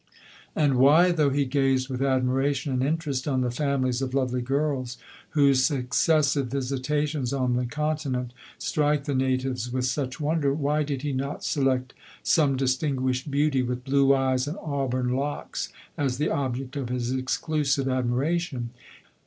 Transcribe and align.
And 0.55 0.77
why, 0.79 1.11
though 1.11 1.29
he 1.29 1.45
gazed 1.45 1.87
with 1.87 2.01
admiration 2.01 2.73
and 2.73 2.81
interest 2.81 3.27
on 3.27 3.41
the 3.41 3.51
families 3.51 4.01
of 4.01 4.15
lovely 4.15 4.41
girls, 4.41 4.97
whose 5.37 5.63
successive 5.63 6.47
visitations 6.47 7.31
on 7.31 7.53
the 7.53 7.67
continent 7.67 8.33
strike 8.57 9.03
the 9.03 9.13
natives 9.13 9.71
with 9.71 9.85
such 9.85 10.19
wonder, 10.19 10.55
why 10.55 10.81
did 10.81 11.03
he 11.03 11.13
not 11.13 11.43
select 11.43 11.93
some 12.23 12.55
distinguished 12.57 13.29
beauty, 13.29 13.61
with 13.61 13.83
blue 13.83 14.11
eyes, 14.11 14.47
and 14.47 14.57
auburn 14.57 15.09
locks, 15.13 15.69
as 15.99 16.17
the 16.17 16.31
object 16.31 16.75
of 16.75 16.89
his 16.89 17.11
exclusive 17.11 17.87
admiration 17.87 18.71